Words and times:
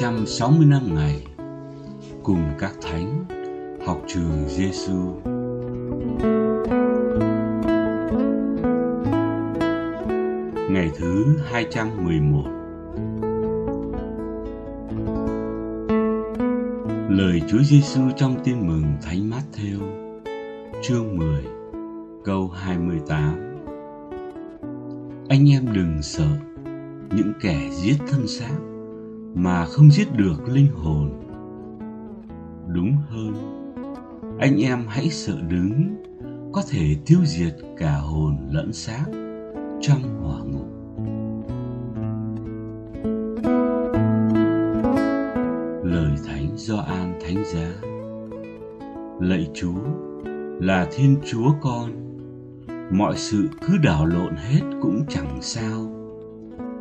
365 0.00 0.94
ngày 0.94 1.22
cùng 2.22 2.42
các 2.58 2.72
thánh 2.82 3.24
học 3.86 4.02
trường 4.06 4.48
Giêsu. 4.48 5.14
Ngày 10.70 10.90
thứ 10.98 11.24
211 11.50 12.42
Lời 17.08 17.42
Chúa 17.48 17.62
Giêsu 17.62 18.00
trong 18.16 18.36
Tin 18.44 18.66
mừng 18.66 18.84
Thánh 19.02 19.30
Matthew 19.30 19.78
chương 20.82 21.16
10, 21.16 21.44
câu 22.24 22.48
28. 22.48 23.56
Anh 25.28 25.50
em 25.50 25.72
đừng 25.72 26.02
sợ 26.02 26.28
những 27.10 27.32
kẻ 27.40 27.68
giết 27.72 27.96
thân 28.08 28.26
xác 28.26 28.69
mà 29.34 29.64
không 29.64 29.90
giết 29.90 30.16
được 30.16 30.48
linh 30.48 30.72
hồn. 30.72 31.10
Đúng 32.66 32.96
hơn, 33.08 33.34
anh 34.38 34.62
em 34.62 34.84
hãy 34.88 35.08
sợ 35.10 35.40
đứng 35.48 35.96
có 36.52 36.62
thể 36.70 36.96
tiêu 37.06 37.18
diệt 37.24 37.56
cả 37.78 37.96
hồn 37.96 38.36
lẫn 38.50 38.72
xác 38.72 39.04
trong 39.80 40.02
hỏa 40.22 40.38
ngục. 40.38 40.66
Lời 45.84 46.12
Thánh 46.26 46.48
do 46.56 46.76
An 46.76 47.18
Thánh 47.20 47.44
Giá 47.44 47.72
Lạy 49.20 49.48
Chúa 49.54 49.80
là 50.60 50.86
Thiên 50.92 51.16
Chúa 51.26 51.52
con 51.60 51.90
Mọi 52.90 53.16
sự 53.16 53.48
cứ 53.66 53.78
đảo 53.82 54.06
lộn 54.06 54.36
hết 54.36 54.60
cũng 54.82 55.04
chẳng 55.08 55.38
sao 55.40 55.80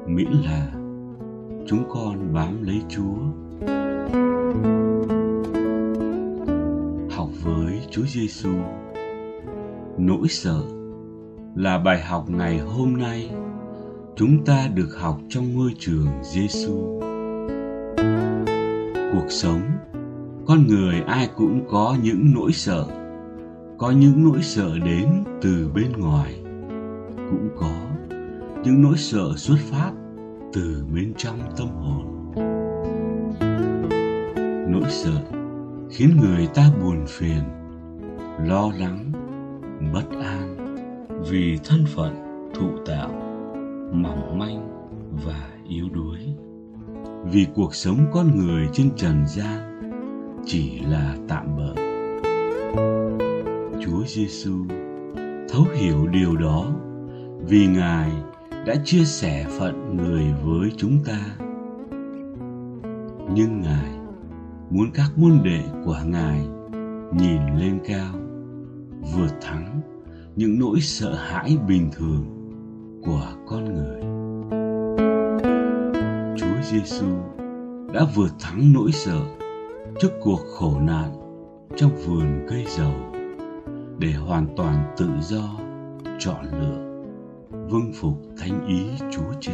Miễn 0.08 0.28
là 0.32 0.79
chúng 1.70 1.84
con 1.90 2.34
bám 2.34 2.64
lấy 2.64 2.82
Chúa. 2.90 3.18
Học 7.16 7.30
với 7.44 7.82
Chúa 7.92 8.06
Giêsu 8.06 8.50
Nỗi 9.98 10.28
sợ 10.30 10.62
là 11.56 11.78
bài 11.78 12.02
học 12.02 12.26
ngày 12.30 12.58
hôm 12.58 12.98
nay. 12.98 13.30
Chúng 14.16 14.46
ta 14.46 14.68
được 14.76 14.98
học 15.00 15.20
trong 15.30 15.54
ngôi 15.54 15.72
trường 15.80 16.08
Giêsu. 16.24 17.02
Cuộc 19.14 19.28
sống, 19.30 19.62
con 20.46 20.68
người 20.68 21.02
ai 21.08 21.30
cũng 21.38 21.68
có 21.70 21.98
những 22.04 22.34
nỗi 22.34 22.52
sợ, 22.54 22.86
có 23.78 23.92
những 23.92 24.24
nỗi 24.24 24.42
sợ 24.42 24.80
đến 24.86 25.24
từ 25.42 25.70
bên 25.76 25.92
ngoài, 25.92 26.36
cũng 27.30 27.50
có 27.60 27.76
những 28.64 28.82
nỗi 28.82 28.98
sợ 28.98 29.34
xuất 29.38 29.58
phát 29.72 29.92
từ 30.54 30.86
bên 30.94 31.14
trong 31.18 31.40
tâm 31.58 31.68
hồn. 31.68 32.32
Nỗi 34.72 34.90
sợ 34.90 35.22
khiến 35.90 36.18
người 36.22 36.48
ta 36.54 36.72
buồn 36.82 37.06
phiền, 37.08 37.44
lo 38.40 38.72
lắng, 38.80 39.12
bất 39.94 40.10
an 40.24 40.56
vì 41.30 41.60
thân 41.66 41.86
phận 41.96 42.16
thụ 42.54 42.70
tạo 42.86 43.10
mỏng 43.94 44.40
manh 44.40 44.70
và 45.26 45.50
yếu 45.70 45.90
đuối 45.90 46.20
vì 47.32 47.48
cuộc 47.56 47.76
sống 47.76 48.06
con 48.12 48.38
người 48.38 48.70
trên 48.74 48.90
trần 48.96 49.28
gian 49.28 49.82
chỉ 50.46 50.80
là 50.80 51.16
tạm 51.28 51.58
bợ 51.58 51.74
chúa 53.82 54.04
giêsu 54.08 54.66
thấu 55.50 55.66
hiểu 55.76 56.08
điều 56.08 56.38
đó 56.38 56.66
vì 57.48 57.68
ngài 57.68 58.12
đã 58.66 58.76
chia 58.86 59.04
sẻ 59.04 59.46
phận 59.60 59.98
người 59.98 60.34
với 60.44 60.72
chúng 60.78 61.04
ta 61.06 61.20
nhưng 63.34 63.62
ngài 63.62 63.92
muốn 64.70 64.92
các 64.94 65.12
môn 65.16 65.40
đệ 65.44 65.62
của 65.86 66.00
ngài 66.06 66.48
nhìn 67.14 67.42
lên 67.60 67.80
cao, 67.88 68.14
vượt 69.16 69.42
thắng 69.42 69.82
những 70.36 70.60
nỗi 70.60 70.80
sợ 70.82 71.14
hãi 71.14 71.58
bình 71.68 71.90
thường 71.98 72.26
của 73.06 73.28
con 73.48 73.66
người. 73.66 74.02
Chúa 76.38 76.62
Giêsu 76.72 77.08
đã 77.94 78.06
vượt 78.16 78.32
thắng 78.40 78.74
nỗi 78.74 78.92
sợ 78.92 79.20
trước 80.00 80.12
cuộc 80.22 80.40
khổ 80.56 80.80
nạn 80.82 81.12
trong 81.76 81.92
vườn 81.96 82.46
cây 82.50 82.66
dầu 82.78 82.94
để 84.00 84.14
hoàn 84.14 84.48
toàn 84.58 84.94
tự 84.98 85.10
do 85.22 85.60
chọn 86.20 86.46
lựa 86.52 86.89
vâng 87.50 87.92
phục 87.96 88.18
thánh 88.38 88.68
ý 88.68 88.90
Chúa 89.12 89.34
Cha. 89.40 89.54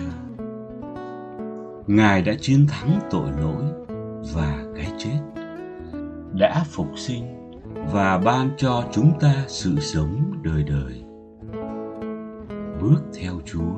Ngài 1.88 2.22
đã 2.22 2.33
chiến 2.39 2.66
thắng 2.67 3.00
tội 3.11 3.29
lỗi 3.41 3.63
và 4.33 4.66
cái 4.75 4.91
chết, 4.97 5.19
đã 6.34 6.63
phục 6.69 6.88
sinh 6.95 7.23
và 7.94 8.17
ban 8.17 8.50
cho 8.57 8.84
chúng 8.91 9.19
ta 9.19 9.35
sự 9.47 9.75
sống 9.79 10.34
đời 10.44 10.63
đời. 10.63 11.03
Bước 12.81 13.01
theo 13.19 13.34
Chúa, 13.45 13.75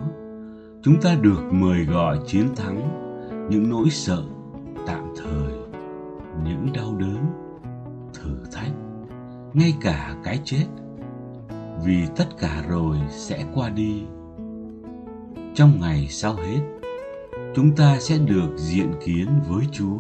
chúng 0.82 1.02
ta 1.02 1.16
được 1.22 1.42
mời 1.52 1.86
gọi 1.86 2.20
chiến 2.26 2.48
thắng 2.56 3.08
những 3.50 3.70
nỗi 3.70 3.90
sợ 3.90 4.24
tạm 4.88 5.14
thời, 5.18 5.54
những 6.44 6.68
đau 6.74 6.96
đớn, 7.00 7.26
thử 8.14 8.38
thách, 8.52 8.72
ngay 9.54 9.74
cả 9.82 10.16
cái 10.24 10.40
chết. 10.44 10.66
Vì 11.86 12.08
tất 12.16 12.26
cả 12.40 12.64
rồi 12.70 12.98
sẽ 13.10 13.46
qua 13.56 13.70
đi. 13.70 14.04
Trong 15.56 15.80
ngày 15.82 16.08
sau 16.10 16.34
hết, 16.34 16.60
chúng 17.56 17.76
ta 17.76 17.98
sẽ 18.00 18.18
được 18.18 18.50
diện 18.58 18.92
kiến 19.06 19.28
với 19.50 19.66
Chúa. 19.72 20.00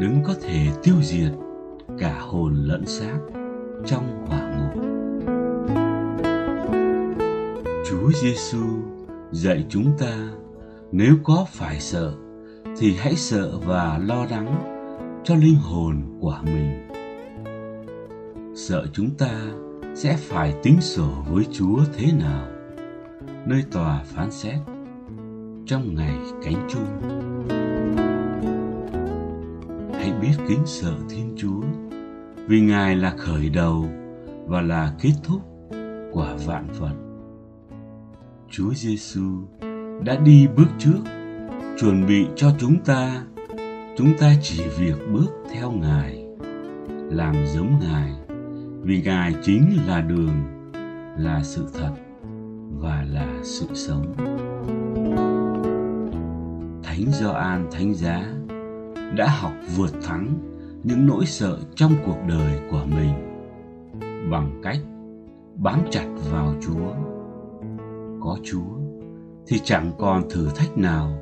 đứng 0.00 0.22
có 0.24 0.34
thể 0.42 0.66
tiêu 0.82 0.94
diệt 1.02 1.32
cả 1.98 2.18
hồn 2.20 2.54
lẫn 2.54 2.86
xác 2.86 3.18
trong 3.86 4.26
hỏa 4.26 4.54
ngục. 4.56 4.84
Chúa 7.90 8.12
Giêsu 8.22 8.66
dạy 9.30 9.66
chúng 9.68 9.92
ta 9.98 10.28
nếu 10.92 11.16
có 11.24 11.46
phải 11.48 11.80
sợ 11.80 12.12
thì 12.78 12.94
hãy 12.98 13.16
sợ 13.16 13.58
và 13.64 13.98
lo 13.98 14.24
lắng 14.30 14.72
cho 15.24 15.34
linh 15.34 15.56
hồn 15.56 16.02
của 16.20 16.38
mình. 16.44 16.88
Sợ 18.54 18.86
chúng 18.92 19.10
ta 19.10 19.40
sẽ 19.94 20.16
phải 20.16 20.54
tính 20.62 20.80
sổ 20.80 21.08
với 21.30 21.44
Chúa 21.52 21.78
thế 21.96 22.12
nào 22.12 22.46
nơi 23.46 23.64
tòa 23.72 24.02
phán 24.04 24.30
xét 24.30 24.58
trong 25.66 25.94
ngày 25.94 26.16
cánh 26.44 26.68
chung. 26.70 27.00
Hãy 29.94 30.12
biết 30.22 30.32
kính 30.48 30.62
sợ 30.66 30.94
Thiên 31.10 31.34
Chúa, 31.36 31.62
vì 32.46 32.60
Ngài 32.60 32.96
là 32.96 33.14
khởi 33.18 33.48
đầu 33.48 33.86
và 34.46 34.60
là 34.60 34.92
kết 35.00 35.12
thúc 35.24 35.42
của 36.12 36.36
vạn 36.46 36.66
vật. 36.78 36.94
Chúa 38.50 38.74
Giêsu 38.74 39.30
đã 40.04 40.16
đi 40.24 40.46
bước 40.56 40.68
trước, 40.78 41.00
chuẩn 41.80 42.06
bị 42.06 42.26
cho 42.36 42.50
chúng 42.58 42.84
ta 42.84 43.24
chúng 43.96 44.12
ta 44.18 44.32
chỉ 44.42 44.62
việc 44.78 44.96
bước 45.12 45.28
theo 45.52 45.70
ngài, 45.70 46.26
làm 47.10 47.34
giống 47.54 47.80
ngài 47.80 48.12
vì 48.82 49.02
ngài 49.02 49.34
chính 49.42 49.76
là 49.86 50.00
đường 50.00 50.62
là 51.18 51.40
sự 51.42 51.66
thật 51.74 51.92
và 52.80 53.06
là 53.10 53.28
sự 53.42 53.66
sống 53.74 54.14
thánh 56.82 57.04
gioan 57.10 57.66
thánh 57.72 57.94
giá 57.94 58.24
đã 59.16 59.28
học 59.40 59.52
vượt 59.76 59.92
thắng 60.02 60.28
những 60.82 61.06
nỗi 61.06 61.26
sợ 61.26 61.58
trong 61.74 61.92
cuộc 62.06 62.18
đời 62.28 62.60
của 62.70 62.84
mình 62.96 63.32
bằng 64.30 64.60
cách 64.62 64.78
bám 65.56 65.80
chặt 65.90 66.06
vào 66.30 66.54
Chúa. 66.60 66.94
Có 68.20 68.38
Chúa 68.42 68.78
thì 69.46 69.60
chẳng 69.64 69.92
còn 69.98 70.22
thử 70.30 70.48
thách 70.56 70.78
nào 70.78 71.18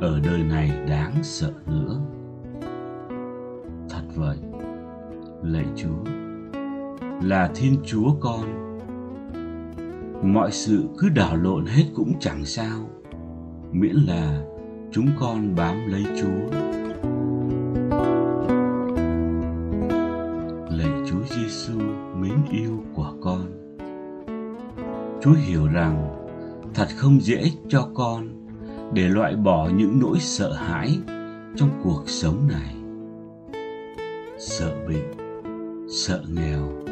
ở 0.00 0.20
đời 0.24 0.42
này 0.42 0.70
đáng 0.88 1.14
sợ 1.22 1.52
nữa. 1.66 2.00
Thật 3.90 4.02
vậy, 4.14 4.38
lạy 5.42 5.66
Chúa, 5.76 6.19
là 7.20 7.50
Thiên 7.54 7.76
Chúa 7.86 8.12
con. 8.20 8.44
Mọi 10.22 10.52
sự 10.52 10.88
cứ 10.98 11.08
đảo 11.08 11.36
lộn 11.36 11.66
hết 11.66 11.84
cũng 11.94 12.12
chẳng 12.20 12.44
sao, 12.44 12.90
miễn 13.72 13.96
là 13.96 14.42
chúng 14.92 15.06
con 15.20 15.54
bám 15.54 15.86
lấy 15.86 16.04
Chúa 16.04 16.60
Giêsu 21.30 21.78
mến 22.16 22.44
yêu 22.50 22.84
của 22.94 23.12
con. 23.20 23.46
Chúa 25.22 25.32
hiểu 25.32 25.66
rằng 25.66 26.16
thật 26.74 26.86
không 26.96 27.20
dễ 27.20 27.50
cho 27.68 27.88
con 27.94 28.28
để 28.94 29.08
loại 29.08 29.36
bỏ 29.36 29.68
những 29.76 30.00
nỗi 30.00 30.18
sợ 30.20 30.52
hãi 30.52 30.98
trong 31.56 31.70
cuộc 31.84 32.02
sống 32.06 32.48
này. 32.48 32.74
Sợ 34.38 34.74
bệnh, 34.88 35.12
sợ 35.88 36.22
nghèo, 36.28 36.89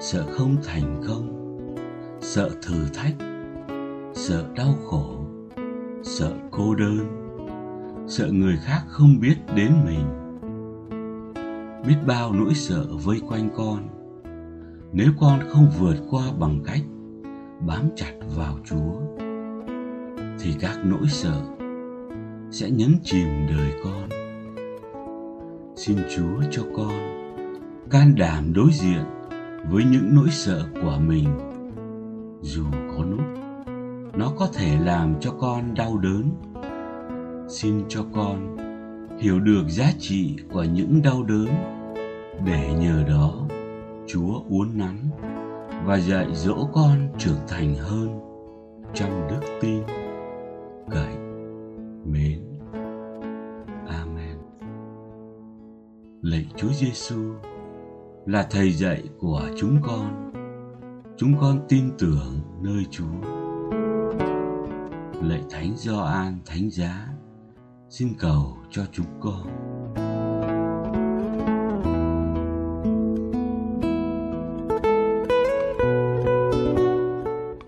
sợ 0.00 0.26
không 0.30 0.56
thành 0.64 1.02
công, 1.08 1.28
sợ 2.20 2.50
thử 2.62 2.84
thách, 2.94 3.14
sợ 4.14 4.44
đau 4.56 4.74
khổ, 4.84 5.24
sợ 6.02 6.32
cô 6.50 6.74
đơn, 6.74 6.98
sợ 8.08 8.28
người 8.32 8.56
khác 8.62 8.82
không 8.88 9.20
biết 9.20 9.36
đến 9.56 9.72
mình. 9.84 10.06
Biết 11.86 11.96
bao 12.06 12.32
nỗi 12.32 12.54
sợ 12.54 12.86
vây 13.04 13.20
quanh 13.28 13.48
con 13.56 13.88
nếu 14.92 15.12
con 15.20 15.40
không 15.48 15.70
vượt 15.78 15.96
qua 16.10 16.22
bằng 16.38 16.60
cách 16.64 16.80
bám 17.66 17.88
chặt 17.96 18.12
vào 18.36 18.58
chúa 18.64 19.00
thì 20.38 20.54
các 20.60 20.78
nỗi 20.84 21.08
sợ 21.08 21.42
sẽ 22.50 22.70
nhấn 22.70 22.96
chìm 23.02 23.28
đời 23.48 23.72
con. 23.84 24.08
Xin 25.76 25.96
chúa 26.16 26.42
cho 26.50 26.62
con 26.76 26.92
can 27.90 28.14
đảm 28.14 28.52
đối 28.52 28.70
diện 28.72 29.04
với 29.70 29.84
những 29.84 30.14
nỗi 30.14 30.28
sợ 30.30 30.64
của 30.82 30.98
mình. 31.06 31.28
Dù 32.42 32.64
có 32.72 33.04
lúc 33.04 33.20
nó 34.14 34.32
có 34.38 34.48
thể 34.54 34.76
làm 34.84 35.14
cho 35.20 35.30
con 35.40 35.74
đau 35.74 35.98
đớn, 35.98 36.30
xin 37.48 37.84
cho 37.88 38.04
con 38.14 38.56
hiểu 39.18 39.40
được 39.40 39.64
giá 39.68 39.92
trị 39.98 40.36
của 40.52 40.64
những 40.64 41.02
đau 41.04 41.22
đớn. 41.22 41.48
Để 42.46 42.74
nhờ 42.80 43.04
đó, 43.08 43.32
chúa 44.06 44.40
uốn 44.50 44.68
nắn 44.74 44.96
và 45.84 45.98
dạy 45.98 46.26
dỗ 46.34 46.68
con 46.72 47.08
trưởng 47.18 47.38
thành 47.48 47.74
hơn 47.74 48.20
trong 48.94 49.28
đức 49.30 49.40
tin. 49.60 49.82
Cậy. 50.90 51.16
Mến. 52.04 52.40
Amen. 53.86 54.36
Lạy 56.22 56.46
chúa 56.56 56.72
giêsu 56.72 57.16
là 58.26 58.46
thầy 58.50 58.72
dạy 58.72 59.02
của 59.18 59.42
chúng 59.56 59.82
con. 59.82 60.32
Chúng 61.16 61.38
con 61.40 61.66
tin 61.68 61.90
tưởng 61.98 62.40
nơi 62.62 62.84
chúa. 62.90 63.20
Lạy 65.22 65.42
thánh 65.50 65.72
gioan 65.76 66.38
thánh 66.46 66.70
giá 66.70 67.08
xin 67.90 68.08
cầu 68.18 68.56
cho 68.70 68.82
chúng 68.92 69.06
con. 69.20 69.46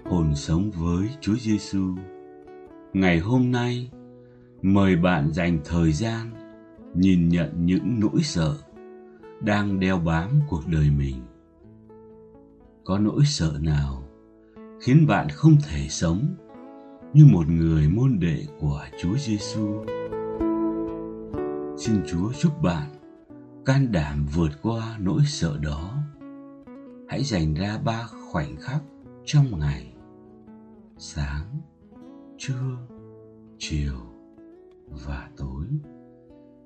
Hồn 0.04 0.34
sống 0.34 0.70
với 0.70 1.08
Chúa 1.20 1.36
Giêsu. 1.36 1.94
Ngày 2.92 3.18
hôm 3.18 3.52
nay, 3.52 3.90
mời 4.62 4.96
bạn 4.96 5.32
dành 5.32 5.60
thời 5.64 5.92
gian 5.92 6.30
nhìn 6.94 7.28
nhận 7.28 7.66
những 7.66 8.00
nỗi 8.00 8.22
sợ 8.22 8.56
đang 9.40 9.80
đeo 9.80 9.98
bám 9.98 10.40
cuộc 10.48 10.62
đời 10.66 10.90
mình. 10.90 11.22
Có 12.84 12.98
nỗi 12.98 13.22
sợ 13.24 13.52
nào 13.60 14.02
khiến 14.80 15.06
bạn 15.06 15.28
không 15.28 15.56
thể 15.68 15.86
sống 15.88 16.34
như 17.12 17.24
một 17.26 17.48
người 17.48 17.88
môn 17.88 18.18
đệ 18.18 18.46
của 18.60 18.80
Chúa 19.02 19.16
Giêsu? 19.18 19.84
Xin 21.76 22.02
Chúa 22.06 22.32
giúp 22.32 22.62
bạn 22.62 22.90
can 23.64 23.92
đảm 23.92 24.26
vượt 24.34 24.50
qua 24.62 24.96
nỗi 25.00 25.22
sợ 25.26 25.58
đó. 25.62 25.94
Hãy 27.08 27.24
dành 27.24 27.54
ra 27.54 27.78
ba 27.84 28.06
khoảnh 28.06 28.56
khắc 28.56 28.82
trong 29.24 29.58
ngày 29.58 29.92
sáng, 30.98 31.60
trưa, 32.38 32.78
chiều 33.58 34.00
và 35.06 35.28
tối 35.36 35.66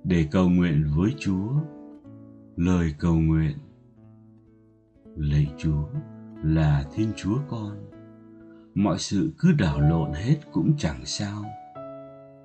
để 0.05 0.27
cầu 0.31 0.49
nguyện 0.49 0.85
với 0.97 1.15
chúa 1.19 1.51
lời 2.57 2.95
cầu 2.99 3.15
nguyện. 3.15 3.59
Lạy 5.17 5.47
chúa, 5.59 5.85
là 6.43 6.85
thiên 6.95 7.13
chúa 7.17 7.39
con, 7.49 7.91
mọi 8.75 8.99
sự 8.99 9.33
cứ 9.39 9.53
đảo 9.53 9.81
lộn 9.81 10.13
hết 10.13 10.37
cũng 10.53 10.73
chẳng 10.79 11.01
sao. 11.05 11.45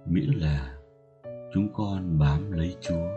Miễn 0.05 0.29
là 0.29 0.75
chúng 1.53 1.73
con 1.73 2.19
bám 2.19 2.51
lấy 2.51 2.75
chúa. 2.81 3.07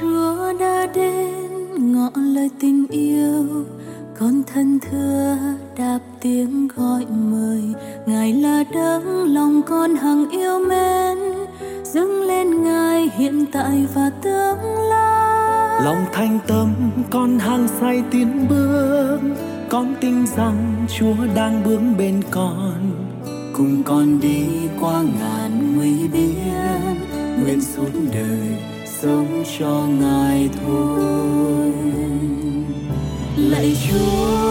Chúa 0.00 0.58
đã 0.60 0.86
đến 0.94 1.92
ngõ 1.92 2.10
lời 2.14 2.50
tình 2.60 2.86
yêu 2.90 3.64
con 4.18 4.42
thân 4.46 4.78
thương 4.80 5.63
đáp 5.78 5.98
tiếng 6.20 6.68
gọi 6.76 7.06
mời. 7.06 7.62
Ngài 8.06 8.32
là 8.32 8.64
đấng 8.74 9.34
lòng 9.34 9.62
con 9.66 9.96
hằng 9.96 10.30
yêu 10.30 10.58
mến 10.58 11.18
dâng 11.84 12.22
lên 12.22 12.64
ngài 12.64 13.10
hiện 13.16 13.46
tại 13.52 13.86
và 13.94 14.10
tương 14.22 14.58
lai. 14.90 15.84
Lòng 15.84 16.04
thanh 16.12 16.38
tâm 16.46 16.74
con 17.10 17.38
hăng 17.38 17.68
say 17.80 18.02
tiến 18.10 18.46
bước 18.48 19.18
con 19.68 19.94
tin 20.00 20.26
rằng 20.26 20.86
chúa 20.98 21.14
đang 21.34 21.62
bước 21.64 21.80
bên 21.98 22.22
con. 22.30 22.90
Cùng 23.52 23.82
con 23.82 24.20
đi 24.20 24.44
qua 24.80 25.02
ngàn 25.20 25.76
nguy 25.76 26.08
biên 26.08 26.34
nguyện 27.42 27.60
suốt 27.60 27.90
đời 28.12 28.56
sống 29.02 29.44
cho 29.58 29.86
ngài 30.00 30.48
thôi. 30.66 31.72
Lạy 33.36 33.76
chúa 33.88 34.43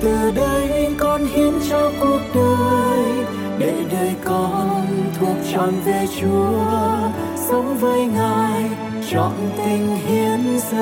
từ 0.00 0.30
đây 0.34 0.88
con 0.98 1.24
hiến 1.26 1.52
cho 1.70 1.90
cuộc 2.00 2.20
đời. 2.34 3.24
Để 3.58 3.74
đời 3.92 4.14
con 4.24 4.86
thuộc 5.20 5.36
trọn 5.52 5.74
về 5.84 6.06
chúa, 6.20 7.10
sống 7.36 7.76
với 7.80 8.06
ngài 8.06 8.70
trọn 9.10 9.32
tình 9.56 9.96
hiến 9.96 10.58
dâng. 10.70 10.80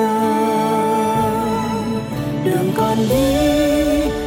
Đường 2.44 2.73
con 2.76 2.99
đi, 3.11 3.35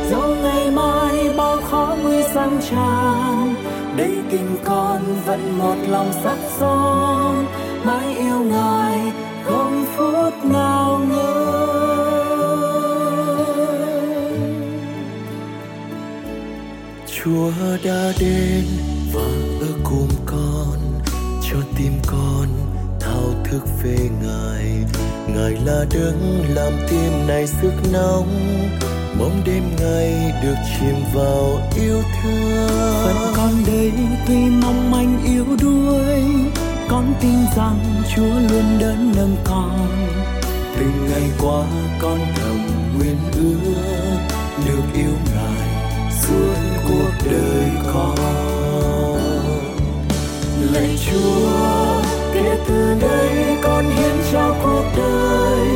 dẫu 0.09 0.35
ngày 0.43 0.71
mai 0.71 1.29
bao 1.37 1.57
khó 1.61 1.95
nguy 2.03 2.23
sang 2.33 2.59
tràn 2.69 3.55
đây 3.97 4.11
tình 4.31 4.57
con 4.65 5.01
vẫn 5.25 5.57
một 5.57 5.75
lòng 5.89 6.13
sắt 6.23 6.37
son. 6.59 7.45
Mãi 7.83 8.15
yêu 8.17 8.39
ngài 8.39 9.11
không 9.43 9.85
phút 9.95 10.45
nào 10.45 11.01
ngơi 11.09 11.60
chúa 17.23 17.51
đã 17.83 18.11
đến 18.19 18.65
và 19.13 19.21
ở 19.61 19.67
cùng 19.83 20.09
con 20.25 20.77
cho 21.41 21.57
tim 21.77 21.93
con 22.07 22.47
thao 22.99 23.23
thức 23.43 23.63
về 23.83 23.97
ngài. 24.23 24.65
Ngài 25.27 25.51
là 25.65 25.85
đấng 25.93 26.45
làm 26.55 26.73
tim 26.89 27.27
này 27.27 27.47
sức 27.47 27.73
nóng 27.93 28.29
mong 29.19 29.41
đêm 29.45 29.63
ngày 29.79 30.33
được 30.43 30.55
chìm 30.79 30.95
vào 31.13 31.59
yêu 31.75 32.01
thương. 32.23 32.67
Phận 33.03 33.33
con 33.35 33.51
đây 33.67 33.91
tuy 34.27 34.49
mong 34.49 34.91
manh 34.91 35.23
yếu 35.25 35.45
đuối 35.61 36.23
con 36.89 37.13
tin 37.21 37.37
rằng 37.55 38.03
Chúa 38.15 38.39
luôn 38.49 38.77
đỡ 38.79 38.95
nâng 39.15 39.35
con. 39.43 39.87
Từng 40.79 41.09
ngày 41.09 41.29
qua 41.41 41.65
con 41.99 42.19
thầm 42.35 42.57
nguyện 42.97 43.17
ước 43.33 44.19
được 44.65 44.83
yêu 44.93 45.13
ngài 45.35 45.71
suốt 46.21 46.70
cuộc 46.87 47.11
đời 47.25 47.69
con. 47.93 48.15
Lạy 50.73 50.97
Chúa, 51.05 52.01
kể 52.33 52.57
từ 52.67 52.95
đây 53.01 53.57
con 53.63 53.85
hiến 53.85 54.15
cho 54.31 54.55
cuộc 54.63 54.85
đời. 54.97 55.67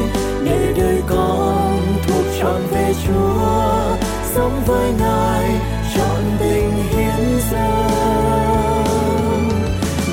Để 0.44 0.74
đời 0.78 1.02
con 1.08 1.80
thuộc 2.08 2.26
trọn 2.42 2.62
về 2.72 2.94
Chúa, 3.08 3.98
sống 4.36 4.62
với 4.66 4.92
ngài, 5.00 5.50
trọn 5.96 6.24
tình 6.40 6.72
hiến 6.72 7.40
dâng. 7.52 8.76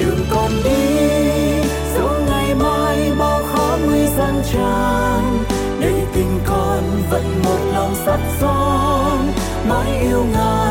Đường 0.00 0.26
con 0.30 0.50
đi, 0.64 1.11
dẫu 1.94 2.11
ngày 2.26 2.54
mai 2.54 3.12
bao 3.18 3.42
khó 3.52 3.78
nguy 3.87 4.06
gian 4.16 4.42
tràn, 4.52 5.44
để 5.80 6.06
tình 6.14 6.40
con 6.46 6.82
vẫn 7.11 7.42
một 7.44 7.58
lòng 7.75 7.94
sắt 8.06 8.20
son, 8.40 9.32
mãi 9.68 10.00
yêu 10.00 10.25
ngài. 10.32 10.62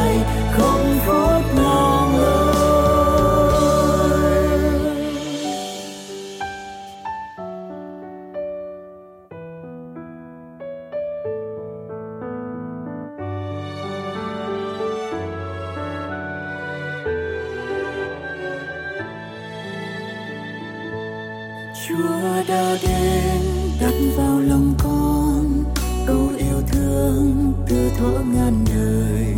Chúa 21.87 22.43
đã 22.47 22.77
đến, 22.83 23.41
đặt 23.81 23.93
vào 24.17 24.39
lòng 24.39 24.73
con. 24.83 25.63
Câu 26.07 26.29
yêu 26.37 26.61
thương 26.67 27.53
từ 27.67 27.91
thuở 27.97 28.19
ngàn 28.33 28.65
đời. 28.69 29.35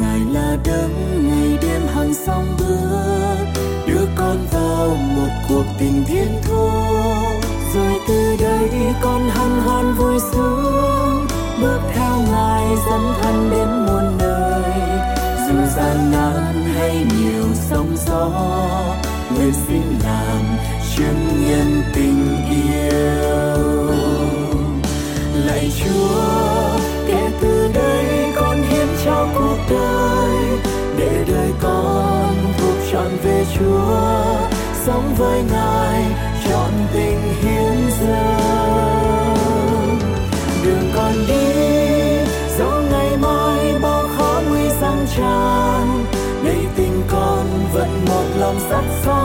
Ngài 0.00 0.20
là 0.32 0.56
đấng 0.64 1.28
ngày 1.28 1.58
đêm 1.62 1.82
hàng 1.94 2.14
sông 2.14 2.56
bước. 2.58 3.46
Đưa 3.86 4.06
con 4.16 4.36
vào 4.52 4.96
một 5.16 5.28
cuộc 5.48 5.64
tình 5.78 6.04
thiên 6.06 6.40
thu. 6.48 6.70
Rồi 7.74 8.00
từ 8.08 8.36
đây 8.40 8.68
đây 8.68 8.94
con 9.02 9.30
hân 9.30 9.50
hoan 9.50 9.94
vui 9.94 10.18
sướng. 10.32 11.26
Bước 11.60 11.80
theo 11.94 12.16
ngài 12.30 12.66
dẫn 12.90 13.12
thân 13.22 13.50
đến 13.50 13.68
muôn 13.68 14.18
nơi. 14.18 14.72
Dù 15.48 15.76
gian 15.76 16.10
nan 16.12 16.64
hay 16.74 17.06
nhiều 17.18 17.46
sóng 17.70 17.96
gió, 18.06 18.30
nguyện 19.30 19.52
xin 19.68 19.82
làm 20.04 20.75
chứng 20.96 21.46
nhân 21.48 21.82
tình 21.94 22.36
yêu. 22.50 23.86
Lạy 25.46 25.72
chúa, 25.84 26.78
kể 27.06 27.30
từ 27.40 27.70
đây 27.74 28.32
con 28.36 28.62
hiến 28.62 28.86
trao 29.04 29.28
cuộc 29.34 29.58
đời, 29.70 30.58
để 30.98 31.24
đời 31.28 31.50
con 31.62 32.34
thuộc 32.58 32.74
trọn 32.92 33.08
về 33.24 33.44
chúa, 33.58 34.48
sống 34.86 35.14
với 35.18 35.42
ngài 35.52 36.04
trọn 36.48 36.70
tình 36.92 37.20
hiến 37.42 37.90
dâng. 38.00 38.96
Đường 40.64 40.90
con 40.94 41.12
đi 41.28 41.66
dẫu 42.58 42.82
ngày 42.90 43.16
mai 43.16 43.78
bao 43.82 44.08
khó 44.16 44.40
nguy 44.48 44.68
sang 44.80 45.06
tràn 45.16 46.04
đây 46.44 46.66
tình 46.76 47.02
con 47.08 47.46
vẫn 47.72 48.04
một 48.08 48.24
lòng 48.38 48.56
sắt 48.70 48.84
son 49.04 49.15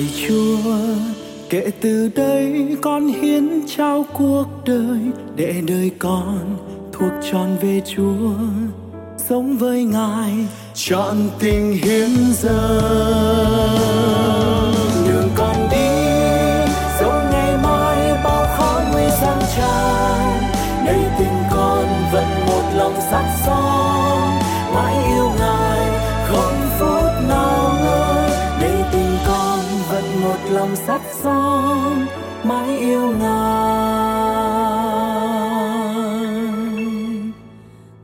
lạy 0.00 0.08
chúa, 0.28 0.56
kể 1.50 1.70
từ 1.80 2.10
đây 2.14 2.76
con 2.82 3.06
hiến 3.06 3.48
trao 3.76 4.06
cuộc 4.12 4.46
đời 4.66 5.00
để 5.36 5.54
đời 5.66 5.90
con 5.98 6.56
thuộc 6.92 7.12
tròn 7.32 7.56
về 7.62 7.80
chúa. 7.94 8.32
Sống 9.28 9.56
với 9.56 9.84
ngài, 9.84 10.32
chọn 10.74 11.16
tình 11.38 11.72
hiến 11.72 12.10
dâng. 12.32 13.19
Son 31.22 32.06
mãi 32.44 32.78
yêu 32.78 33.12
ngài 33.20 33.60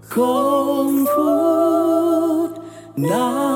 không 0.02 1.04
phút 1.16 2.50
nào 2.96 3.55